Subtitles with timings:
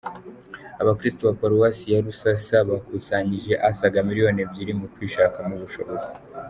[0.81, 6.09] Abakirisitu ba Paruwasi ya Rususa bakusanyije asaga miliyoni ebyiri mu kwishakamo ubushobozi